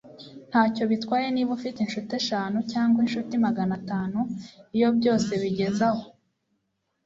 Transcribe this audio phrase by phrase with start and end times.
[0.49, 4.19] ntacyo bitwaye niba ufite inshuti eshanu cyangwa inshuti magana atanu
[4.75, 6.05] iyo byose bigeze aho